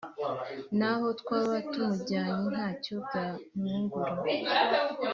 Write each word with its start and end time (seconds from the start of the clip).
naho 0.79 1.07
twaba 1.21 1.55
tumujyanye 1.71 2.43
ntacyo 2.53 2.95
byamwungura 3.05 4.13